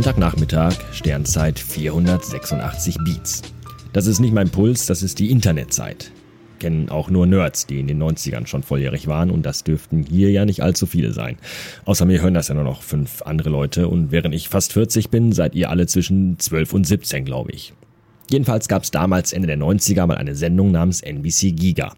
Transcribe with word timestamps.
Sonntagnachmittag, 0.00 0.72
Sternzeit 0.94 1.58
486 1.58 2.96
Beats. 3.04 3.42
Das 3.92 4.06
ist 4.06 4.18
nicht 4.18 4.32
mein 4.32 4.48
Puls, 4.48 4.86
das 4.86 5.02
ist 5.02 5.18
die 5.18 5.30
Internetzeit. 5.30 6.10
Kennen 6.58 6.88
auch 6.88 7.10
nur 7.10 7.26
Nerds, 7.26 7.66
die 7.66 7.80
in 7.80 7.86
den 7.86 8.02
90ern 8.02 8.46
schon 8.46 8.62
volljährig 8.62 9.08
waren 9.08 9.30
und 9.30 9.44
das 9.44 9.62
dürften 9.62 10.02
hier 10.02 10.30
ja 10.30 10.46
nicht 10.46 10.62
allzu 10.62 10.86
viele 10.86 11.12
sein. 11.12 11.36
Außer 11.84 12.06
mir 12.06 12.22
hören 12.22 12.32
das 12.32 12.48
ja 12.48 12.54
nur 12.54 12.64
noch 12.64 12.80
fünf 12.80 13.20
andere 13.20 13.50
Leute 13.50 13.88
und 13.88 14.10
während 14.10 14.34
ich 14.34 14.48
fast 14.48 14.72
40 14.72 15.10
bin, 15.10 15.32
seid 15.32 15.54
ihr 15.54 15.68
alle 15.68 15.86
zwischen 15.86 16.38
12 16.38 16.72
und 16.72 16.86
17, 16.86 17.26
glaube 17.26 17.52
ich. 17.52 17.74
Jedenfalls 18.30 18.68
gab 18.68 18.84
es 18.84 18.90
damals 18.90 19.34
Ende 19.34 19.48
der 19.48 19.58
90er 19.58 20.06
mal 20.06 20.16
eine 20.16 20.34
Sendung 20.34 20.72
namens 20.72 21.02
NBC 21.02 21.52
Giga. 21.54 21.92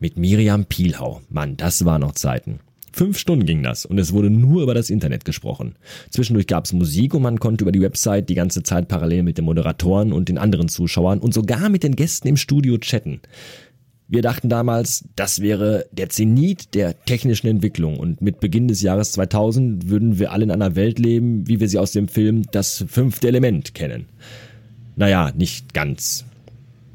Mit 0.00 0.16
Miriam 0.16 0.64
Pielhau. 0.64 1.20
Mann, 1.28 1.58
das 1.58 1.84
war 1.84 1.98
noch 1.98 2.12
Zeiten. 2.12 2.60
Fünf 2.96 3.18
Stunden 3.18 3.44
ging 3.44 3.62
das 3.62 3.84
und 3.84 3.98
es 3.98 4.14
wurde 4.14 4.30
nur 4.30 4.62
über 4.62 4.72
das 4.72 4.88
Internet 4.88 5.26
gesprochen. 5.26 5.74
Zwischendurch 6.08 6.46
gab 6.46 6.64
es 6.64 6.72
Musik 6.72 7.12
und 7.12 7.20
man 7.20 7.38
konnte 7.38 7.62
über 7.62 7.70
die 7.70 7.82
Website 7.82 8.30
die 8.30 8.34
ganze 8.34 8.62
Zeit 8.62 8.88
parallel 8.88 9.22
mit 9.22 9.36
den 9.36 9.44
Moderatoren 9.44 10.14
und 10.14 10.30
den 10.30 10.38
anderen 10.38 10.70
Zuschauern 10.70 11.18
und 11.18 11.34
sogar 11.34 11.68
mit 11.68 11.82
den 11.82 11.94
Gästen 11.94 12.26
im 12.26 12.38
Studio 12.38 12.78
chatten. 12.78 13.20
Wir 14.08 14.22
dachten 14.22 14.48
damals, 14.48 15.04
das 15.14 15.42
wäre 15.42 15.84
der 15.92 16.08
Zenit 16.08 16.74
der 16.74 16.98
technischen 17.04 17.48
Entwicklung 17.48 17.98
und 17.98 18.22
mit 18.22 18.40
Beginn 18.40 18.66
des 18.66 18.80
Jahres 18.80 19.12
2000 19.12 19.90
würden 19.90 20.18
wir 20.18 20.32
alle 20.32 20.44
in 20.44 20.50
einer 20.50 20.74
Welt 20.74 20.98
leben, 20.98 21.46
wie 21.46 21.60
wir 21.60 21.68
sie 21.68 21.78
aus 21.78 21.92
dem 21.92 22.08
Film 22.08 22.44
Das 22.50 22.82
fünfte 22.88 23.28
Element 23.28 23.74
kennen. 23.74 24.06
Naja, 24.96 25.32
nicht 25.36 25.74
ganz. 25.74 26.24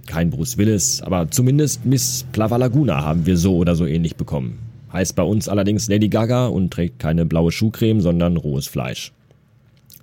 Kein 0.08 0.32
Bruce 0.32 0.58
Willis, 0.58 1.04
aber 1.04 1.30
zumindest 1.30 1.86
Miss 1.86 2.26
Plavalaguna 2.32 3.04
haben 3.04 3.28
wir 3.28 3.38
so 3.38 3.58
oder 3.58 3.76
so 3.76 3.86
ähnlich 3.86 4.16
bekommen. 4.16 4.71
Heißt 4.94 5.16
bei 5.16 5.24
uns 5.24 5.48
allerdings 5.48 5.88
Lady 5.88 6.10
Gaga 6.10 6.48
und 6.48 6.72
trägt 6.72 7.00
keine 7.00 7.26
blaue 7.26 7.52
Schuhcreme, 7.52 8.02
sondern 8.02 8.38
rohes 8.38 8.68
Fleisch. 8.68 9.14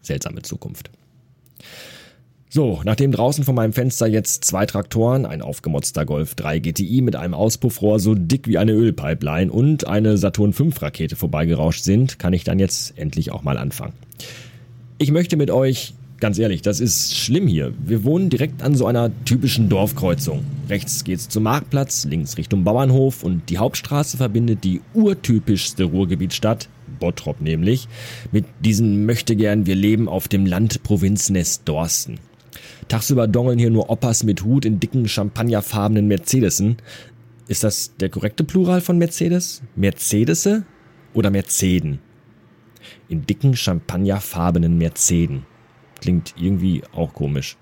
Seltsame 0.01 0.43
Zukunft. 0.43 0.91
So, 2.51 2.81
nachdem 2.85 3.13
draußen 3.13 3.45
vor 3.45 3.53
meinem 3.53 3.75
Fenster 3.75 4.07
jetzt 4.07 4.45
zwei 4.45 4.65
Traktoren, 4.65 5.27
ein 5.27 5.43
aufgemotzter 5.43 6.07
Golf 6.07 6.35
3 6.35 6.61
GTI 6.61 7.03
mit 7.03 7.15
einem 7.15 7.35
Auspuffrohr 7.35 8.01
so 8.01 8.15
dick 8.15 8.49
wie 8.49 8.57
eine 8.57 8.73
Ölpipeline 8.73 9.53
und 9.53 9.87
eine 9.87 10.17
Saturn 10.17 10.55
5 10.55 10.81
Rakete 10.81 11.15
vorbeigerauscht 11.15 11.85
sind, 11.85 12.19
kann 12.19 12.33
ich 12.33 12.45
dann 12.45 12.59
jetzt 12.59 12.99
endlich 12.99 13.33
auch 13.33 13.43
mal 13.43 13.59
anfangen. 13.59 13.93
Ich 14.97 15.11
möchte 15.11 15.37
mit 15.37 15.51
euch 15.51 15.93
Ganz 16.21 16.37
ehrlich, 16.41 16.63
das 16.63 16.81
ist 16.81 17.17
schlimm 17.17 17.47
hier. 17.47 17.73
Wir 17.79 18.03
wohnen 18.03 18.29
direkt 18.29 18.65
an 18.65 18.75
so 18.75 18.87
einer 18.87 19.13
typischen 19.25 19.69
Dorfkreuzung. 19.69 20.45
Rechts 20.69 21.05
geht's 21.05 21.29
zum 21.29 21.45
Marktplatz, 21.45 22.07
links 22.07 22.37
Richtung 22.37 22.65
Bauernhof 22.65 23.23
und 23.23 23.49
die 23.49 23.59
Hauptstraße 23.59 24.17
verbindet 24.17 24.65
die 24.65 24.81
urtypischste 24.95 25.85
Ruhrgebietsstadt, 25.85 26.69
Bottrop 26.99 27.41
nämlich, 27.41 27.87
mit 28.33 28.47
diesem 28.59 29.07
Möchtegern 29.07 29.67
wir 29.67 29.77
leben 29.77 30.09
auf 30.09 30.27
dem 30.27 30.45
Land 30.45 30.83
Provinznest 30.83 31.63
Dorsten. 31.67 32.19
Tagsüber 32.89 33.29
dongeln 33.29 33.61
hier 33.61 33.71
nur 33.71 33.89
Oppas 33.89 34.25
mit 34.25 34.43
Hut 34.43 34.65
in 34.65 34.81
dicken 34.81 35.07
champagnerfarbenen 35.07 36.09
Mercedesen. 36.09 36.79
Ist 37.47 37.63
das 37.63 37.93
der 38.01 38.09
korrekte 38.09 38.43
Plural 38.43 38.81
von 38.81 38.99
Mercedes? 38.99 39.63
Mercedese 39.77 40.65
oder 41.15 41.31
Merceden? 41.31 42.01
In 43.09 43.25
dicken 43.25 43.55
champagnerfarbenen 43.55 44.77
Merceden. 44.79 45.47
Klingt 46.01 46.35
irgendwie 46.39 46.83
auch 46.93 47.13
komisch. 47.13 47.57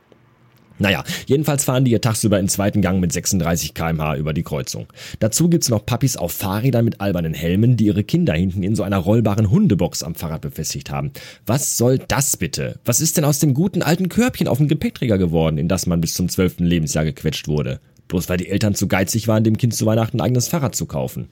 Naja, 0.78 1.04
jedenfalls 1.26 1.64
fahren 1.64 1.84
die 1.84 1.90
hier 1.90 2.02
tagsüber 2.02 2.38
in 2.38 2.48
zweiten 2.48 2.82
Gang 2.82 3.00
mit 3.00 3.10
36 3.12 3.72
kmh 3.72 4.16
über 4.16 4.34
die 4.34 4.42
Kreuzung. 4.42 4.86
Dazu 5.20 5.48
gibt's 5.48 5.70
noch 5.70 5.86
Papis 5.86 6.16
auf 6.16 6.32
Fahrrädern 6.32 6.84
mit 6.84 7.00
albernen 7.00 7.32
Helmen, 7.32 7.76
die 7.76 7.86
ihre 7.86 8.04
Kinder 8.04 8.34
hinten 8.34 8.62
in 8.62 8.74
so 8.74 8.82
einer 8.82 8.98
rollbaren 8.98 9.50
Hundebox 9.50 10.02
am 10.02 10.14
Fahrrad 10.14 10.42
befestigt 10.42 10.90
haben. 10.90 11.12
Was 11.46 11.78
soll 11.78 11.98
das 11.98 12.36
bitte? 12.36 12.78
Was 12.84 13.00
ist 13.00 13.16
denn 13.16 13.24
aus 13.24 13.38
dem 13.38 13.54
guten 13.54 13.82
alten 13.82 14.10
Körbchen 14.10 14.48
auf 14.48 14.58
dem 14.58 14.68
Gepäckträger 14.68 15.16
geworden, 15.16 15.56
in 15.56 15.68
das 15.68 15.86
man 15.86 16.00
bis 16.00 16.14
zum 16.14 16.28
zwölften 16.28 16.66
Lebensjahr 16.66 17.04
gequetscht 17.04 17.48
wurde? 17.48 17.80
Bloß 18.08 18.28
weil 18.28 18.36
die 18.36 18.48
Eltern 18.48 18.74
zu 18.74 18.86
geizig 18.86 19.28
waren, 19.28 19.44
dem 19.44 19.56
Kind 19.56 19.74
zu 19.74 19.86
Weihnachten 19.86 20.18
ein 20.20 20.26
eigenes 20.26 20.48
Fahrrad 20.48 20.74
zu 20.74 20.86
kaufen. 20.86 21.28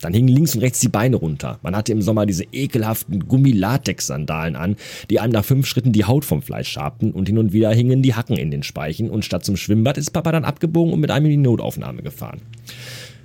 Dann 0.00 0.14
hingen 0.14 0.28
links 0.28 0.54
und 0.54 0.62
rechts 0.62 0.80
die 0.80 0.88
Beine 0.88 1.16
runter. 1.16 1.58
Man 1.62 1.76
hatte 1.76 1.92
im 1.92 2.02
Sommer 2.02 2.26
diese 2.26 2.44
ekelhaften 2.52 3.28
Gummilatex-Sandalen 3.28 4.56
an, 4.56 4.76
die 5.10 5.20
einem 5.20 5.32
nach 5.32 5.44
fünf 5.44 5.66
Schritten 5.66 5.92
die 5.92 6.04
Haut 6.04 6.24
vom 6.24 6.42
Fleisch 6.42 6.70
schabten 6.70 7.12
und 7.12 7.28
hin 7.28 7.38
und 7.38 7.52
wieder 7.52 7.70
hingen 7.72 8.02
die 8.02 8.14
Hacken 8.14 8.36
in 8.36 8.50
den 8.50 8.62
Speichen 8.62 9.10
und 9.10 9.24
statt 9.24 9.44
zum 9.44 9.56
Schwimmbad 9.56 9.98
ist 9.98 10.10
Papa 10.10 10.32
dann 10.32 10.44
abgebogen 10.44 10.92
und 10.92 11.00
mit 11.00 11.10
einem 11.10 11.26
in 11.26 11.32
die 11.32 11.36
Notaufnahme 11.36 12.02
gefahren. 12.02 12.40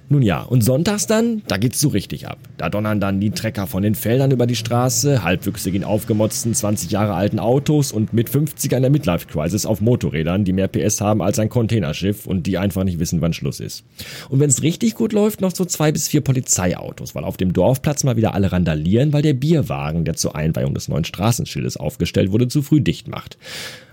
Nun 0.08 0.22
ja, 0.22 0.44
und 0.44 0.64
sonntags 0.64 1.08
dann, 1.08 1.42
da 1.48 1.58
geht's 1.58 1.82
so 1.82 1.88
richtig 1.88 2.28
ab. 2.28 2.38
Da 2.58 2.70
donnern 2.70 3.00
dann 3.00 3.20
die 3.20 3.32
Trecker 3.32 3.66
von 3.66 3.82
den 3.82 3.96
Feldern 3.96 4.30
über 4.30 4.46
die 4.46 4.56
Straße, 4.56 5.24
halbwüchsig 5.24 5.74
in 5.74 5.84
aufgemotzten 5.84 6.54
20 6.54 6.92
Jahre 6.92 7.16
alten 7.16 7.40
Autos 7.40 7.92
und 7.92 8.14
mit 8.14 8.30
50 8.30 8.76
an 8.76 8.84
der 8.84 8.92
Midlife 8.92 9.26
Crisis 9.26 9.66
auf 9.66 9.82
Motorrädern, 9.82 10.46
die 10.46 10.54
mehr 10.54 10.68
PS 10.68 11.02
haben 11.02 11.24
als 11.24 11.40
ein 11.40 11.50
Containerschiff 11.50 12.28
und 12.28 12.46
die 12.46 12.60
einfach 12.60 12.84
nicht 12.84 13.00
wissen, 13.00 13.22
wann 13.22 13.34
Schluss 13.34 13.60
ist. 13.60 13.84
Und 14.30 14.40
wenn's 14.40 14.62
richtig 14.62 14.94
gut 14.94 15.12
läuft, 15.12 15.42
noch 15.42 15.56
so 15.56 15.66
zwei 15.66 15.92
bis 15.92 16.08
vier 16.08 16.22
Polizeiautos, 16.22 17.16
weil 17.16 17.24
auf 17.24 17.38
dem 17.38 17.52
Dorfplatz 17.52 18.04
mal 18.04 18.16
wieder 18.16 18.36
alle 18.36 18.52
randalieren, 18.52 19.12
weil 19.12 19.24
der 19.24 19.34
Bierwagen, 19.34 20.06
der 20.06 20.16
zur 20.16 20.36
Einweihung 20.36 20.76
des 20.76 20.88
neuen 20.88 21.06
Straßenschildes 21.06 21.78
aufgestellt 21.78 22.32
wurde, 22.32 22.48
zu 22.48 22.62
früh 22.62 22.80
dicht 22.80 23.08
macht. 23.08 23.40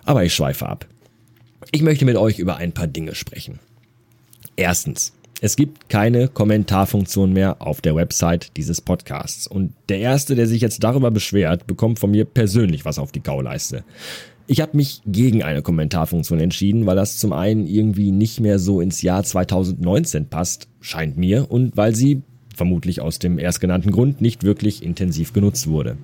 Aber 0.05 0.25
ich 0.25 0.35
schweife 0.35 0.69
ab. 0.69 0.87
Ich 1.71 1.81
möchte 1.81 2.05
mit 2.05 2.17
euch 2.17 2.39
über 2.39 2.57
ein 2.57 2.73
paar 2.73 2.87
Dinge 2.87 3.15
sprechen. 3.15 3.61
Erstens. 4.57 5.15
Es 5.45 5.57
gibt 5.57 5.89
keine 5.89 6.29
Kommentarfunktion 6.29 7.33
mehr 7.33 7.61
auf 7.61 7.81
der 7.81 7.97
Website 7.97 8.57
dieses 8.57 8.81
Podcasts. 8.81 9.49
Und 9.49 9.73
der 9.89 9.99
Erste, 9.99 10.37
der 10.37 10.47
sich 10.47 10.63
jetzt 10.63 10.85
darüber 10.85 11.11
beschwert, 11.11 11.67
bekommt 11.67 11.99
von 11.99 12.13
mir 12.13 12.25
persönlich 12.25 12.85
was 12.85 13.01
auf 13.01 13.11
die 13.11 13.19
Kauleiste. 13.19 13.83
Ich 14.47 14.61
habe 14.61 14.77
mich 14.77 15.03
gegen 15.05 15.43
eine 15.43 15.61
Kommentarfunktion 15.61 16.39
entschieden, 16.39 16.87
weil 16.87 16.95
das 16.95 17.19
zum 17.19 17.33
einen 17.33 17.67
irgendwie 17.67 18.13
nicht 18.13 18.39
mehr 18.39 18.61
so 18.61 18.81
ins 18.81 19.03
Jahr 19.03 19.25
2019 19.25 20.27
passt, 20.27 20.69
scheint 20.81 21.17
mir, 21.17 21.51
und 21.51 21.77
weil 21.77 21.97
sie 21.97 22.23
vermutlich 22.55 23.01
aus 23.01 23.19
dem 23.19 23.41
erstgenannten 23.41 23.91
Grund 23.91 24.21
nicht 24.21 24.45
wirklich 24.45 24.81
intensiv 24.81 25.33
genutzt 25.33 25.67
wurde. 25.67 25.97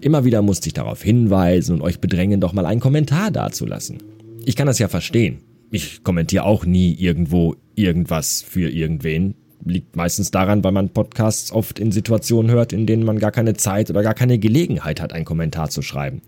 Immer 0.00 0.24
wieder 0.24 0.42
musste 0.42 0.66
ich 0.66 0.74
darauf 0.74 1.04
hinweisen 1.04 1.76
und 1.76 1.82
euch 1.82 2.00
bedrängen, 2.00 2.40
doch 2.40 2.52
mal 2.52 2.66
einen 2.66 2.80
Kommentar 2.80 3.30
dazulassen. 3.30 3.98
Ich 4.44 4.56
kann 4.56 4.66
das 4.66 4.80
ja 4.80 4.88
verstehen. 4.88 5.38
Ich 5.74 6.04
kommentiere 6.04 6.44
auch 6.44 6.66
nie 6.66 6.92
irgendwo 6.92 7.56
irgendwas 7.74 8.42
für 8.42 8.68
irgendwen. 8.68 9.34
Liegt 9.64 9.96
meistens 9.96 10.30
daran, 10.30 10.62
weil 10.64 10.72
man 10.72 10.90
Podcasts 10.90 11.50
oft 11.50 11.78
in 11.78 11.92
Situationen 11.92 12.50
hört, 12.50 12.74
in 12.74 12.84
denen 12.84 13.04
man 13.04 13.18
gar 13.18 13.30
keine 13.30 13.54
Zeit 13.54 13.88
oder 13.88 14.02
gar 14.02 14.12
keine 14.12 14.38
Gelegenheit 14.38 15.00
hat, 15.00 15.14
einen 15.14 15.24
Kommentar 15.24 15.70
zu 15.70 15.80
schreiben. 15.80 16.20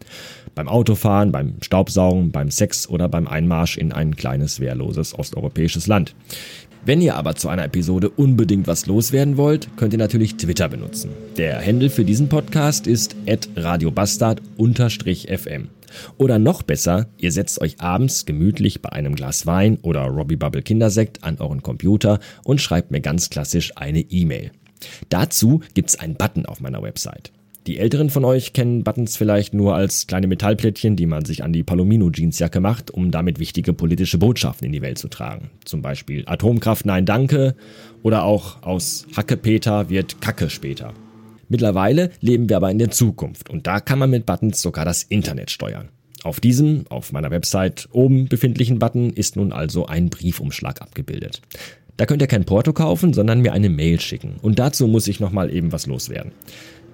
Beim 0.55 0.67
Autofahren, 0.67 1.31
beim 1.31 1.57
Staubsaugen, 1.61 2.31
beim 2.31 2.51
Sex 2.51 2.89
oder 2.89 3.07
beim 3.11 3.29
Einmarsch 3.29 3.77
in 3.77 3.93
ein 3.93 4.17
kleines, 4.17 4.61
wehrloses 4.61 5.19
osteuropäisches 5.19 5.89
Land. 5.89 6.15
Wenn 6.87 7.01
ihr 7.01 7.17
aber 7.17 7.35
zu 7.35 7.49
einer 7.49 7.65
Episode 7.65 8.11
unbedingt 8.11 8.67
was 8.67 8.85
loswerden 8.85 9.39
wollt, 9.39 9.75
könnt 9.79 9.95
ihr 9.95 9.99
natürlich 9.99 10.37
Twitter 10.37 10.69
benutzen. 10.69 11.13
Der 11.39 11.65
Handle 11.65 11.89
für 11.89 12.05
diesen 12.05 12.29
Podcast 12.29 12.87
ist 12.87 13.17
radiobastard-fm. 13.57 15.69
Oder 16.19 16.39
noch 16.39 16.63
besser, 16.63 17.07
ihr 17.17 17.33
setzt 17.33 17.63
euch 17.63 17.81
abends 17.81 18.27
gemütlich 18.27 18.83
bei 18.83 18.93
einem 18.93 19.15
Glas 19.15 19.47
Wein 19.47 19.79
oder 19.81 20.03
Robbie 20.03 20.37
Bubble 20.37 20.61
Kindersekt 20.61 21.25
an 21.25 21.39
euren 21.39 21.63
Computer 21.63 22.21
und 22.45 22.61
schreibt 22.61 22.91
mir 22.91 23.01
ganz 23.01 23.31
klassisch 23.31 23.73
eine 23.77 24.01
E-Mail. 24.01 24.51
Dazu 25.09 25.63
gibt's 25.73 25.99
einen 25.99 26.17
Button 26.17 26.45
auf 26.45 26.61
meiner 26.61 26.83
Website. 26.83 27.33
Die 27.67 27.79
Älteren 27.79 28.11
von 28.11 28.27
euch 28.27 28.53
kennen 28.53 28.85
Buttons 28.85 29.17
vielleicht 29.17 29.55
nur 29.55 29.75
als 29.75 30.07
kleine 30.07 30.27
Metallplättchen, 30.27 30.97
die 30.97 31.07
man 31.07 31.25
sich 31.25 31.43
an 31.43 31.55
die 31.55 31.63
Palomino-Jeansjacke 31.63 32.61
macht, 32.61 32.91
um 32.91 33.11
damit 33.11 33.39
wichtige 33.39 33.73
politische 33.73 34.19
Botschaften 34.19 34.67
in 34.67 34.73
die 34.73 34.83
Welt 34.83 34.99
zu 34.99 35.09
tragen. 35.09 35.49
Zum 35.65 35.81
Beispiel 35.81 36.25
Atomkraft 36.27 36.85
nein 36.85 37.07
danke 37.07 37.55
oder 38.03 38.25
auch 38.25 38.63
aus 38.63 39.07
Hacke 39.17 39.39
Peter 39.39 39.89
wird 39.89 40.21
Kacke 40.21 40.51
später. 40.51 40.93
Mittlerweile 41.49 42.11
leben 42.21 42.51
wir 42.51 42.59
aber 42.59 42.71
in 42.71 42.79
der 42.79 42.91
Zukunft 42.91 43.49
und 43.49 43.67
da 43.67 43.81
kann 43.81 43.99
man 43.99 44.11
mit 44.11 44.27
Buttons 44.27 44.61
sogar 44.61 44.85
das 44.85 45.03
Internet 45.03 45.51
steuern. 45.51 45.89
Auf 46.23 46.41
diesem, 46.41 46.85
auf 46.91 47.13
meiner 47.13 47.31
Website 47.31 47.89
oben 47.93 48.29
befindlichen 48.29 48.79
Button 48.79 49.11
ist 49.11 49.37
nun 49.37 49.53
also 49.53 49.87
ein 49.87 50.11
Briefumschlag 50.11 50.83
abgebildet. 50.83 51.41
Da 51.97 52.07
könnt 52.07 52.23
ihr 52.23 52.29
kein 52.29 52.45
Porto 52.45 52.73
kaufen, 52.73 53.15
sondern 53.15 53.41
mir 53.41 53.53
eine 53.53 53.69
Mail 53.69 54.01
schicken. 54.01 54.37
Und 54.43 54.59
dazu 54.59 54.89
muss 54.89 55.07
ich 55.07 55.21
nochmal 55.21 55.55
eben 55.55 55.71
was 55.71 55.87
loswerden. 55.87 56.33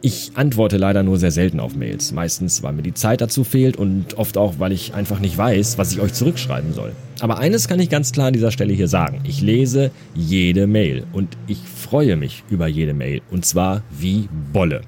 Ich 0.02 0.32
antworte 0.34 0.78
leider 0.78 1.02
nur 1.02 1.18
sehr 1.18 1.30
selten 1.30 1.60
auf 1.60 1.76
Mails. 1.76 2.12
Meistens, 2.12 2.62
weil 2.62 2.72
mir 2.72 2.82
die 2.82 2.94
Zeit 2.94 3.20
dazu 3.20 3.44
fehlt 3.44 3.76
und 3.76 4.16
oft 4.16 4.38
auch, 4.38 4.54
weil 4.58 4.72
ich 4.72 4.94
einfach 4.94 5.18
nicht 5.18 5.36
weiß, 5.36 5.76
was 5.76 5.92
ich 5.92 6.00
euch 6.00 6.14
zurückschreiben 6.14 6.72
soll. 6.72 6.92
Aber 7.20 7.38
eines 7.38 7.68
kann 7.68 7.78
ich 7.80 7.90
ganz 7.90 8.12
klar 8.12 8.28
an 8.28 8.32
dieser 8.32 8.50
Stelle 8.50 8.72
hier 8.72 8.88
sagen. 8.88 9.20
Ich 9.24 9.42
lese 9.42 9.90
jede 10.14 10.66
Mail 10.66 11.04
und 11.12 11.36
ich 11.46 11.58
freue 11.58 12.16
mich 12.16 12.44
über 12.48 12.66
jede 12.66 12.94
Mail. 12.94 13.20
Und 13.30 13.44
zwar 13.44 13.82
wie 13.90 14.28
Bolle. 14.52 14.80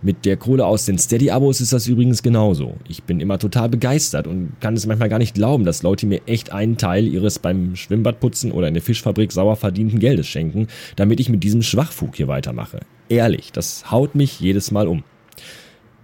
Mit 0.00 0.24
der 0.24 0.36
Kohle 0.36 0.64
aus 0.64 0.84
den 0.84 0.98
Steady-Abos 0.98 1.60
ist 1.60 1.72
das 1.72 1.88
übrigens 1.88 2.22
genauso. 2.22 2.74
Ich 2.88 3.02
bin 3.02 3.20
immer 3.20 3.38
total 3.38 3.68
begeistert 3.68 4.26
und 4.26 4.52
kann 4.60 4.74
es 4.74 4.86
manchmal 4.86 5.08
gar 5.08 5.18
nicht 5.18 5.34
glauben, 5.34 5.64
dass 5.64 5.82
Leute 5.82 6.06
mir 6.06 6.20
echt 6.26 6.52
einen 6.52 6.76
Teil 6.76 7.06
ihres 7.06 7.40
beim 7.40 7.74
Schwimmbadputzen 7.74 8.52
oder 8.52 8.68
in 8.68 8.74
der 8.74 8.82
Fischfabrik 8.82 9.32
sauer 9.32 9.56
verdienten 9.56 9.98
Geldes 9.98 10.28
schenken, 10.28 10.68
damit 10.96 11.18
ich 11.18 11.28
mit 11.28 11.42
diesem 11.42 11.62
Schwachfug 11.62 12.16
hier 12.16 12.28
weitermache. 12.28 12.80
Ehrlich, 13.08 13.52
das 13.52 13.90
haut 13.90 14.14
mich 14.14 14.40
jedes 14.40 14.70
Mal 14.70 14.86
um. 14.86 15.02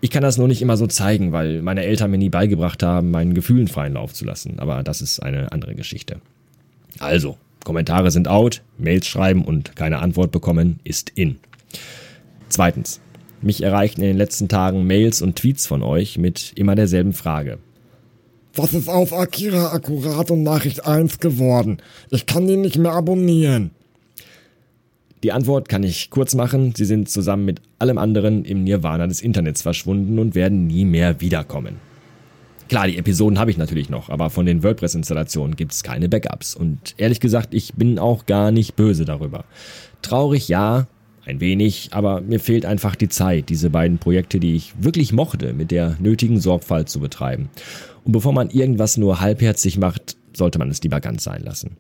Ich 0.01 0.11
kann 0.11 0.23
das 0.23 0.39
nur 0.39 0.47
nicht 0.47 0.63
immer 0.63 0.77
so 0.77 0.87
zeigen, 0.87 1.33
weil 1.33 1.61
meine 1.61 1.85
Eltern 1.85 2.11
mir 2.11 2.19
nie 2.19 2.29
beigebracht 2.29 2.83
haben, 2.83 3.11
meinen 3.11 3.35
Gefühlen 3.35 3.67
freien 3.67 3.95
Lauf 3.95 4.13
zu 4.13 4.25
lassen. 4.25 4.61
Aber 4.61 4.83
das 4.83 5.01
ist 5.01 5.21
eine 5.21 5.51
andere 5.51 5.75
Geschichte. 5.75 6.21
Also, 7.01 7.37
Kommentare 7.65 8.11
sind 8.11 8.29
out, 8.29 8.63
Mails 8.79 9.07
schreiben 9.07 9.45
und 9.45 9.75
keine 9.77 9.99
Antwort 9.99 10.31
bekommen 10.31 10.81
ist 10.85 11.11
in. 11.15 11.39
Zweitens. 12.49 13.01
Mich 13.41 13.63
erreichten 13.63 14.01
in 14.01 14.09
den 14.09 14.17
letzten 14.17 14.49
Tagen 14.49 14.87
Mails 14.87 15.23
und 15.23 15.37
Tweets 15.37 15.67
von 15.67 15.85
euch 15.85 16.19
mit 16.19 16.53
immer 16.57 16.75
derselben 16.75 17.13
Frage. 17.13 17.59
Was 18.55 18.75
ist 18.75 18.89
auf 18.89 19.13
Akira 19.13 19.73
Akkurat 19.73 20.33
und 20.33 20.43
Nachricht 20.43 20.85
1 20.85 21.21
geworden? 21.21 21.79
Ich 22.11 22.27
kann 22.27 22.49
den 22.49 22.63
nicht 22.63 22.79
mehr 22.79 22.93
abonnieren. 22.93 23.71
Die 25.23 25.33
Antwort 25.33 25.69
kann 25.69 25.83
ich 25.83 26.11
kurz 26.11 26.35
machen. 26.35 26.75
Sie 26.77 26.85
sind 26.85 27.09
zusammen 27.09 27.45
mit 27.45 27.61
allem 27.79 27.99
anderen 27.99 28.45
im 28.45 28.63
Nirvana 28.65 29.07
des 29.07 29.21
Internets 29.21 29.63
verschwunden 29.63 30.19
und 30.19 30.35
werden 30.35 30.67
nie 30.67 30.85
mehr 30.85 31.21
wiederkommen. 31.21 31.77
Klar, 32.69 32.87
die 32.87 32.99
Episoden 32.99 33.39
habe 33.39 33.51
ich 33.51 33.57
natürlich 33.57 33.89
noch, 33.89 34.11
aber 34.11 34.29
von 34.29 34.45
den 34.45 34.63
WordPress-Installationen 34.63 35.57
gibt 35.57 35.73
es 35.73 35.83
keine 35.83 36.09
Backups. 36.09 36.55
Und 36.55 36.95
ehrlich 36.99 37.19
gesagt, 37.19 37.55
ich 37.55 37.75
bin 37.75 37.99
auch 37.99 38.27
gar 38.27 38.51
nicht 38.51 38.77
böse 38.77 39.07
darüber. 39.07 39.45
Traurig 40.03 40.49
ja, 40.49 40.87
ein 41.25 41.41
wenig, 41.41 41.91
aber 41.93 42.21
mir 42.21 42.41
fehlt 42.41 42.67
einfach 42.67 42.95
die 42.95 43.09
Zeit, 43.09 43.49
diese 43.49 43.71
beiden 43.71 43.99
Projekte, 43.99 44.39
die 44.39 44.55
ich 44.55 44.73
wirklich 44.83 45.13
mochte, 45.13 45.53
mit 45.53 45.71
der 45.71 45.97
nötigen 45.99 46.41
Sorgfalt 46.41 46.89
zu 46.89 47.01
betreiben. 47.01 47.49
Und 48.05 48.13
bevor 48.13 48.33
man 48.33 48.51
irgendwas 48.51 48.99
nur 48.99 49.21
halbherzig 49.21 49.79
macht, 49.79 50.17
sollte 50.35 50.59
man 50.59 50.71
es 50.71 50.83
lieber 50.83 51.01
ganz 51.01 51.25
sein 51.25 51.43
lassen. 51.43 51.77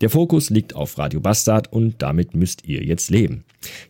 Der 0.00 0.10
Fokus 0.10 0.50
liegt 0.50 0.74
auf 0.74 0.98
Radio 0.98 1.20
Bastard 1.20 1.72
und 1.72 2.02
damit 2.02 2.34
müsst 2.34 2.66
ihr 2.66 2.82
jetzt 2.82 3.10
leben. 3.10 3.44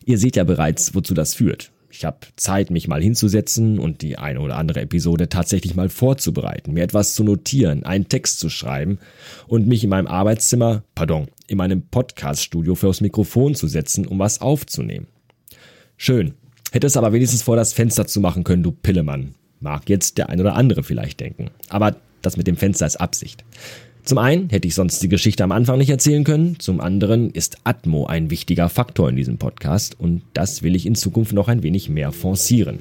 Ihr 0.05 0.17
seht 0.17 0.35
ja 0.35 0.43
bereits, 0.43 0.93
wozu 0.93 1.13
das 1.13 1.33
führt. 1.33 1.71
Ich 1.89 2.03
habe 2.03 2.17
Zeit, 2.35 2.71
mich 2.71 2.87
mal 2.87 3.01
hinzusetzen 3.01 3.79
und 3.79 4.01
die 4.01 4.17
eine 4.17 4.41
oder 4.41 4.57
andere 4.57 4.81
Episode 4.81 5.29
tatsächlich 5.29 5.75
mal 5.75 5.87
vorzubereiten, 5.87 6.73
mir 6.73 6.83
etwas 6.83 7.15
zu 7.15 7.23
notieren, 7.23 7.83
einen 7.83 8.09
Text 8.09 8.39
zu 8.39 8.49
schreiben 8.49 8.99
und 9.47 9.65
mich 9.65 9.83
in 9.83 9.89
meinem 9.89 10.07
Arbeitszimmer, 10.07 10.83
pardon, 10.93 11.27
in 11.47 11.57
meinem 11.57 11.83
Podcaststudio 11.83 12.75
fürs 12.75 12.99
Mikrofon 12.99 13.55
zu 13.55 13.67
setzen, 13.67 14.05
um 14.05 14.19
was 14.19 14.41
aufzunehmen. 14.41 15.07
Schön. 15.95 16.33
Hätte 16.71 16.87
es 16.87 16.97
aber 16.97 17.13
wenigstens 17.13 17.43
vor 17.43 17.55
das 17.55 17.71
Fenster 17.71 18.05
zu 18.05 18.19
machen 18.19 18.43
können, 18.43 18.63
du 18.63 18.71
Pillemann. 18.71 19.33
Mag 19.61 19.89
jetzt 19.89 20.17
der 20.17 20.27
ein 20.29 20.41
oder 20.41 20.55
andere 20.55 20.83
vielleicht 20.83 21.21
denken. 21.21 21.49
Aber 21.69 21.95
das 22.21 22.35
mit 22.35 22.47
dem 22.47 22.57
Fenster 22.57 22.85
ist 22.85 22.97
Absicht. 22.97 23.45
Zum 24.05 24.19
einen 24.19 24.51
hätte 24.51 24.67
ich 24.67 24.75
sonst 24.75 25.01
die 25.01 25.09
Geschichte 25.09 25.43
am 25.43 25.51
Anfang 25.51 25.79
nicht 25.79 25.89
erzählen 25.89 26.23
können, 26.23 26.59
zum 26.59 26.79
anderen 26.79 27.31
ist 27.31 27.57
Atmo 27.63 28.05
ein 28.05 28.29
wichtiger 28.29 28.69
Faktor 28.69 29.09
in 29.09 29.15
diesem 29.15 29.39
Podcast 29.39 29.99
und 29.99 30.21
das 30.33 30.61
will 30.61 30.75
ich 30.75 30.85
in 30.85 30.93
Zukunft 30.93 31.33
noch 31.33 31.47
ein 31.47 31.63
wenig 31.63 31.89
mehr 31.89 32.11
forcieren. 32.11 32.77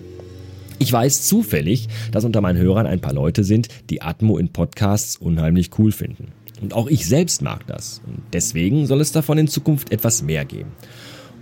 Ich 0.79 0.93
weiß 0.93 1.27
zufällig, 1.27 1.89
dass 2.13 2.27
unter 2.27 2.43
meinen 2.43 2.59
Hörern 2.59 2.87
ein 2.87 3.01
paar 3.01 3.15
Leute 3.15 3.43
sind, 3.43 3.69
die 3.89 4.03
Atmo 4.03 4.37
in 4.37 4.51
Podcasts 4.51 5.17
unheimlich 5.17 5.71
cool 5.79 5.93
finden. 5.93 6.29
Und 6.61 6.75
auch 6.75 6.89
ich 6.89 7.07
selbst 7.07 7.41
mag 7.41 7.67
das. 7.67 8.03
Und 8.07 8.21
deswegen 8.35 8.87
soll 8.87 9.01
es 9.01 9.13
davon 9.13 9.39
in 9.39 9.49
Zukunft 9.49 9.93
etwas 9.93 10.21
mehr 10.23 10.45
geben. 10.45 10.73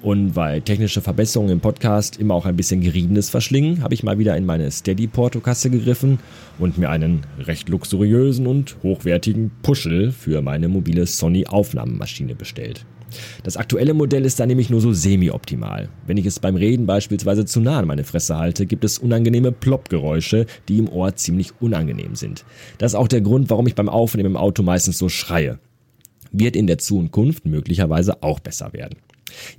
Und 0.02 0.34
weil 0.34 0.62
technische 0.62 1.00
Verbesserungen 1.00 1.52
im 1.52 1.60
Podcast 1.60 2.18
immer 2.18 2.34
auch 2.34 2.44
ein 2.44 2.56
bisschen 2.56 2.80
Geriebenes 2.80 3.30
verschlingen, 3.30 3.84
habe 3.84 3.94
ich 3.94 4.02
mal 4.02 4.18
wieder 4.18 4.36
in 4.36 4.44
meine 4.44 4.68
Steady-Portokasse 4.68 5.70
gegriffen 5.70 6.18
und 6.58 6.76
mir 6.76 6.90
einen 6.90 7.20
recht 7.38 7.68
luxuriösen 7.68 8.48
und 8.48 8.76
hochwertigen 8.82 9.52
Puschel 9.62 10.10
für 10.10 10.42
meine 10.42 10.66
mobile 10.66 11.06
Sony-Aufnahmemaschine 11.06 12.34
bestellt. 12.34 12.84
Das 13.44 13.56
aktuelle 13.56 13.94
Modell 13.94 14.24
ist 14.24 14.40
da 14.40 14.46
nämlich 14.46 14.70
nur 14.70 14.80
so 14.80 14.92
semi-optimal. 14.92 15.88
Wenn 16.06 16.16
ich 16.16 16.26
es 16.26 16.40
beim 16.40 16.56
Reden 16.56 16.86
beispielsweise 16.86 17.44
zu 17.44 17.60
nah 17.60 17.78
an 17.78 17.86
meine 17.86 18.04
Fresse 18.04 18.38
halte, 18.38 18.66
gibt 18.66 18.84
es 18.84 18.98
unangenehme 18.98 19.52
Plopp-Geräusche, 19.52 20.46
die 20.68 20.78
im 20.78 20.88
Ohr 20.88 21.14
ziemlich 21.14 21.52
unangenehm 21.60 22.16
sind. 22.16 22.44
Das 22.78 22.92
ist 22.92 22.96
auch 22.96 23.08
der 23.08 23.20
Grund, 23.20 23.50
warum 23.50 23.68
ich 23.68 23.76
beim 23.76 23.88
Aufnehmen 23.88 24.30
im 24.30 24.36
Auto 24.36 24.64
meistens 24.64 24.98
so 24.98 25.08
schreie. 25.08 25.60
Wird 26.32 26.56
in 26.56 26.66
der 26.66 26.78
Zukunft 26.78 27.46
möglicherweise 27.46 28.22
auch 28.22 28.40
besser 28.40 28.72
werden. 28.72 28.96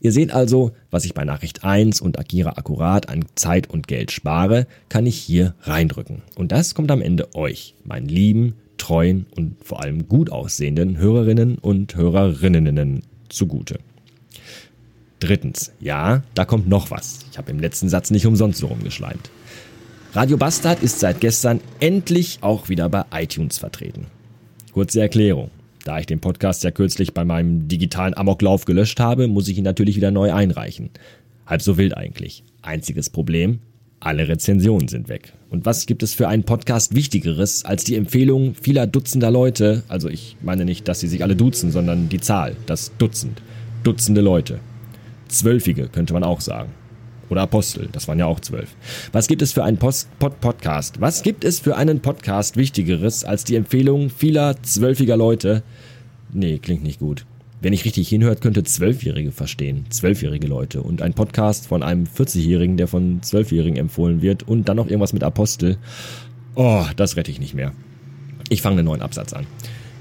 Ihr 0.02 0.12
seht 0.12 0.32
also, 0.32 0.72
was 0.92 1.06
ich 1.06 1.14
bei 1.14 1.26
Nachricht 1.26 1.64
1 1.64 2.02
und 2.02 2.20
Akira 2.20 2.52
akkurat 2.58 3.10
an 3.10 3.26
Zeit 3.36 3.70
und 3.70 3.88
Geld 3.88 4.12
spare, 4.12 4.68
kann 4.90 5.06
ich 5.06 5.18
hier 5.18 5.56
reindrücken. 5.62 6.22
Und 6.36 6.52
das 6.52 6.76
kommt 6.76 6.92
am 6.92 7.02
Ende 7.02 7.34
euch, 7.36 7.76
meinen 7.84 8.08
lieben, 8.08 8.56
treuen 8.78 9.26
und 9.36 9.64
vor 9.64 9.82
allem 9.82 10.08
gut 10.08 10.32
aussehenden 10.32 10.98
Hörerinnen 10.98 11.58
und 11.58 11.96
Hörerinnen 11.96 13.02
zugute. 13.30 13.80
Drittens, 15.20 15.72
ja, 15.80 16.24
da 16.34 16.44
kommt 16.44 16.68
noch 16.68 16.92
was. 16.92 17.20
Ich 17.32 17.38
habe 17.38 17.52
im 17.52 17.60
letzten 17.60 17.88
Satz 17.88 18.12
nicht 18.12 18.26
umsonst 18.26 18.60
so 18.60 18.68
rumgeschleimt. 18.68 19.30
Radio 20.14 20.38
Bastard 20.38 20.84
ist 20.84 21.00
seit 21.00 21.22
gestern 21.22 21.62
endlich 21.80 22.40
auch 22.42 22.70
wieder 22.70 22.90
bei 22.90 23.06
iTunes 23.14 23.58
vertreten. 23.58 24.08
Kurze 24.74 25.02
Erklärung. 25.02 25.50
Da 25.84 26.00
ich 26.00 26.06
den 26.06 26.22
Podcast 26.22 26.64
ja 26.64 26.72
kürzlich 26.72 27.14
bei 27.14 27.26
meinem 27.26 27.68
digitalen 27.68 28.16
Amoklauf 28.16 28.64
gelöscht 28.64 29.02
habe, 29.02 29.28
muss 29.28 29.50
ich 29.50 29.58
ihn 29.58 29.66
natürlich 29.66 29.98
wieder 29.98 30.12
neu 30.12 30.32
einreichen. 30.32 30.92
Halb 31.46 31.62
so 31.62 31.78
wild 31.78 31.98
eigentlich. 31.98 32.46
Einziges 32.62 33.10
Problem, 33.10 33.60
alle 34.00 34.30
Rezensionen 34.30 34.88
sind 34.88 35.10
weg. 35.10 35.34
Und 35.50 35.66
was 35.66 35.86
gibt 35.86 36.02
es 36.02 36.14
für 36.14 36.30
einen 36.30 36.44
Podcast 36.44 36.96
Wichtigeres 36.96 37.66
als 37.66 37.84
die 37.84 37.96
Empfehlung 37.96 38.56
vieler 38.56 38.88
Dutzender 38.88 39.30
Leute? 39.30 39.84
Also 39.90 40.08
ich 40.08 40.38
meine 40.42 40.64
nicht, 40.64 40.88
dass 40.88 41.02
sie 41.02 41.10
sich 41.10 41.22
alle 41.22 41.36
duzen, 41.36 41.72
sondern 41.72 42.08
die 42.08 42.22
Zahl, 42.22 42.56
das 42.66 42.94
Dutzend. 42.98 43.42
Dutzende 43.84 44.22
Leute. 44.22 44.60
Zwölfige 45.28 45.90
könnte 45.90 46.14
man 46.14 46.24
auch 46.24 46.40
sagen. 46.40 46.72
Oder 47.34 47.42
Apostel, 47.42 47.90
das 47.92 48.08
waren 48.08 48.20
ja 48.20 48.28
auch 48.28 48.42
zwölf. 48.42 48.76
Was 49.12 49.28
gibt 49.28 49.42
es 49.42 49.54
für 49.54 49.64
einen 49.64 49.78
Post 49.78 50.08
Pod 50.20 50.40
Podcast? 50.40 51.02
Was 51.02 51.24
gibt 51.24 51.44
es 51.44 51.60
für 51.60 51.76
einen 51.76 52.00
Podcast 52.00 52.58
Wichtigeres 52.58 53.24
als 53.24 53.44
die 53.44 53.56
Empfehlung 53.56 54.12
vieler 54.12 54.62
zwölfiger 54.62 55.18
Leute? 55.18 55.64
Nee, 56.32 56.60
klingt 56.60 56.84
nicht 56.84 57.00
gut. 57.00 57.26
Wenn 57.60 57.74
ich 57.74 57.86
richtig 57.86 58.08
hinhört, 58.08 58.42
könnte 58.42 58.64
Zwölfjährige 58.64 59.32
verstehen. 59.32 59.88
Zwölfjährige 59.90 60.46
Leute. 60.46 60.84
Und 60.84 61.02
ein 61.02 61.16
Podcast 61.16 61.66
von 61.66 61.82
einem 61.82 62.04
40-Jährigen, 62.04 62.78
der 62.78 62.88
von 62.88 63.24
Zwölfjährigen 63.24 63.78
empfohlen 63.78 64.22
wird. 64.22 64.48
Und 64.48 64.70
dann 64.70 64.78
noch 64.78 64.86
irgendwas 64.86 65.14
mit 65.14 65.24
Apostel. 65.24 65.78
Oh, 66.54 66.86
das 66.98 67.16
rette 67.18 67.32
ich 67.32 67.40
nicht 67.40 67.56
mehr. 67.56 67.72
Ich 68.50 68.62
fange 68.62 68.78
einen 68.78 68.86
neuen 68.86 69.02
Absatz 69.02 69.34
an. 69.34 69.48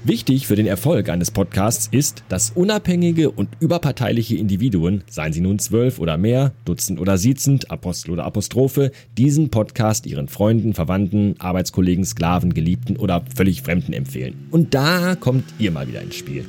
Wichtig 0.05 0.47
für 0.47 0.57
den 0.57 0.67
Erfolg 0.67 1.07
eines 1.07 1.31
Podcasts 1.31 1.87
ist, 1.89 2.25
dass 2.27 2.51
unabhängige 2.51 3.31
und 3.31 3.47
überparteiliche 3.61 4.35
Individuen, 4.35 5.01
seien 5.09 5.31
sie 5.31 5.39
nun 5.39 5.59
zwölf 5.59 5.97
oder 5.97 6.17
mehr, 6.17 6.51
Dutzend 6.65 6.99
oder 6.99 7.17
Siezend, 7.17 7.71
Apostel 7.71 8.11
oder 8.11 8.25
Apostrophe, 8.25 8.91
diesen 9.17 9.49
Podcast 9.49 10.05
ihren 10.05 10.27
Freunden, 10.27 10.73
Verwandten, 10.73 11.35
Arbeitskollegen, 11.39 12.03
Sklaven, 12.03 12.53
Geliebten 12.53 12.97
oder 12.97 13.23
völlig 13.33 13.61
Fremden 13.61 13.93
empfehlen. 13.93 14.49
Und 14.51 14.73
da 14.73 15.15
kommt 15.15 15.45
ihr 15.57 15.71
mal 15.71 15.87
wieder 15.87 16.01
ins 16.01 16.15
Spiel. 16.15 16.43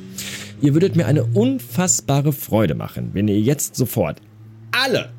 Ihr 0.61 0.73
würdet 0.73 0.97
mir 0.97 1.05
eine 1.05 1.23
unfassbare 1.23 2.33
Freude 2.33 2.75
machen, 2.75 3.11
wenn 3.13 3.29
ihr 3.29 3.39
jetzt 3.39 3.77
sofort 3.77 4.21
alle 4.73 5.14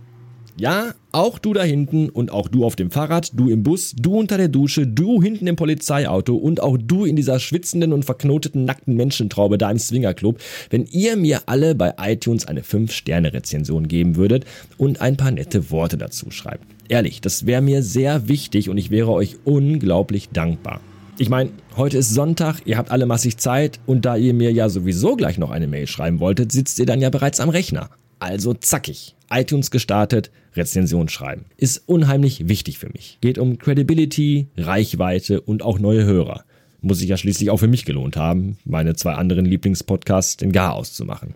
ja, 0.58 0.94
auch 1.12 1.38
du 1.38 1.52
da 1.52 1.62
hinten 1.62 2.08
und 2.08 2.30
auch 2.30 2.48
du 2.48 2.64
auf 2.64 2.76
dem 2.76 2.90
Fahrrad, 2.90 3.30
du 3.34 3.50
im 3.50 3.62
Bus, 3.62 3.94
du 3.96 4.18
unter 4.18 4.38
der 4.38 4.48
Dusche, 4.48 4.86
du 4.86 5.22
hinten 5.22 5.46
im 5.46 5.56
Polizeiauto 5.56 6.34
und 6.34 6.62
auch 6.62 6.78
du 6.78 7.04
in 7.04 7.14
dieser 7.14 7.38
schwitzenden 7.38 7.92
und 7.92 8.04
verknoteten 8.04 8.64
nackten 8.64 8.96
Menschentraube 8.96 9.58
da 9.58 9.70
im 9.70 9.78
Swingerclub, 9.78 10.38
wenn 10.70 10.86
ihr 10.86 11.16
mir 11.16 11.42
alle 11.46 11.74
bei 11.74 11.94
iTunes 11.98 12.46
eine 12.46 12.62
5-Sterne-Rezension 12.62 13.86
geben 13.88 14.16
würdet 14.16 14.46
und 14.78 15.00
ein 15.00 15.16
paar 15.16 15.30
nette 15.30 15.70
Worte 15.70 15.98
dazu 15.98 16.30
schreibt. 16.30 16.64
Ehrlich, 16.88 17.20
das 17.20 17.46
wäre 17.46 17.62
mir 17.62 17.82
sehr 17.82 18.28
wichtig 18.28 18.70
und 18.70 18.78
ich 18.78 18.90
wäre 18.90 19.10
euch 19.10 19.36
unglaublich 19.44 20.30
dankbar. 20.30 20.80
Ich 21.18 21.28
meine, 21.28 21.50
heute 21.76 21.98
ist 21.98 22.10
Sonntag, 22.10 22.60
ihr 22.66 22.78
habt 22.78 22.90
alle 22.90 23.06
massig 23.06 23.38
Zeit 23.38 23.80
und 23.86 24.04
da 24.04 24.16
ihr 24.16 24.34
mir 24.34 24.52
ja 24.52 24.68
sowieso 24.68 25.16
gleich 25.16 25.38
noch 25.38 25.50
eine 25.50 25.66
Mail 25.66 25.86
schreiben 25.86 26.20
wolltet, 26.20 26.52
sitzt 26.52 26.78
ihr 26.78 26.86
dann 26.86 27.00
ja 27.00 27.10
bereits 27.10 27.40
am 27.40 27.48
Rechner. 27.48 27.90
Also 28.18 28.54
zackig. 28.54 29.14
iTunes 29.30 29.70
gestartet, 29.70 30.30
Rezension 30.54 31.08
schreiben. 31.08 31.46
Ist 31.56 31.82
unheimlich 31.86 32.48
wichtig 32.48 32.78
für 32.78 32.88
mich. 32.88 33.18
Geht 33.20 33.38
um 33.38 33.58
Credibility, 33.58 34.46
Reichweite 34.56 35.40
und 35.40 35.62
auch 35.62 35.78
neue 35.78 36.04
Hörer. 36.04 36.44
Muss 36.80 36.98
sich 36.98 37.08
ja 37.08 37.16
schließlich 37.16 37.50
auch 37.50 37.58
für 37.58 37.68
mich 37.68 37.84
gelohnt 37.84 38.16
haben, 38.16 38.58
meine 38.64 38.94
zwei 38.94 39.14
anderen 39.14 39.44
Lieblingspodcasts 39.44 40.36
den 40.36 40.52
Gar 40.52 40.74
auszumachen. 40.74 41.34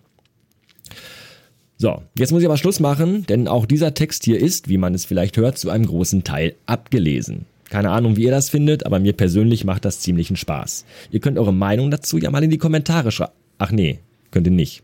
So, 1.77 2.01
jetzt 2.17 2.31
muss 2.31 2.41
ich 2.41 2.47
aber 2.47 2.57
Schluss 2.57 2.79
machen, 2.79 3.25
denn 3.25 3.47
auch 3.47 3.65
dieser 3.65 3.93
Text 3.93 4.23
hier 4.23 4.39
ist, 4.39 4.69
wie 4.69 4.77
man 4.77 4.93
es 4.93 5.05
vielleicht 5.05 5.37
hört, 5.37 5.57
zu 5.57 5.69
einem 5.71 5.87
großen 5.87 6.23
Teil 6.23 6.55
abgelesen. 6.67 7.45
Keine 7.71 7.89
Ahnung, 7.89 8.17
wie 8.17 8.25
ihr 8.25 8.31
das 8.31 8.49
findet, 8.49 8.85
aber 8.85 8.99
mir 8.99 9.13
persönlich 9.13 9.63
macht 9.63 9.85
das 9.85 9.99
ziemlichen 9.99 10.35
Spaß. 10.35 10.85
Ihr 11.09 11.21
könnt 11.21 11.39
eure 11.39 11.53
Meinung 11.53 11.89
dazu 11.89 12.17
ja 12.17 12.29
mal 12.29 12.43
in 12.43 12.51
die 12.51 12.57
Kommentare 12.57 13.11
schreiben. 13.11 13.31
Ach 13.57 13.71
nee, 13.71 13.99
könnt 14.31 14.47
ihr 14.47 14.53
nicht. 14.53 14.83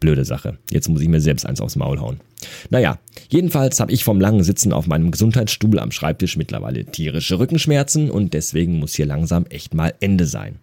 Blöde 0.00 0.24
Sache. 0.24 0.58
Jetzt 0.70 0.88
muss 0.88 1.00
ich 1.00 1.08
mir 1.08 1.20
selbst 1.20 1.44
eins 1.44 1.60
aufs 1.60 1.76
Maul 1.76 2.00
hauen. 2.00 2.20
Naja, 2.70 2.98
jedenfalls 3.28 3.80
habe 3.80 3.92
ich 3.92 4.04
vom 4.04 4.20
langen 4.20 4.44
Sitzen 4.44 4.72
auf 4.72 4.86
meinem 4.86 5.10
Gesundheitsstuhl 5.10 5.78
am 5.78 5.90
Schreibtisch 5.90 6.36
mittlerweile 6.36 6.84
tierische 6.84 7.38
Rückenschmerzen 7.38 8.10
und 8.10 8.34
deswegen 8.34 8.78
muss 8.78 8.94
hier 8.94 9.06
langsam 9.06 9.46
echt 9.46 9.74
mal 9.74 9.94
Ende 10.00 10.26
sein. 10.26 10.56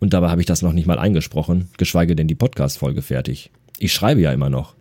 Und 0.00 0.12
dabei 0.12 0.30
habe 0.30 0.40
ich 0.40 0.46
das 0.46 0.62
noch 0.62 0.72
nicht 0.72 0.86
mal 0.86 0.98
eingesprochen, 0.98 1.68
geschweige 1.76 2.16
denn 2.16 2.28
die 2.28 2.34
Podcast-Folge 2.34 3.02
fertig. 3.02 3.50
Ich 3.78 3.92
schreibe 3.92 4.20
ja 4.20 4.32
immer 4.32 4.50
noch. 4.50 4.74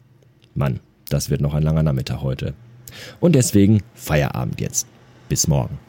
Mann, 0.56 0.80
das 1.10 1.30
wird 1.30 1.42
noch 1.42 1.54
ein 1.54 1.64
langer 1.64 1.84
Nachmittag 1.84 2.22
heute. 2.22 2.54
Und 3.20 3.34
deswegen 3.36 3.82
Feierabend 3.96 4.62
jetzt. 4.62 4.88
Bis 5.30 5.48
morgen. 5.48 5.80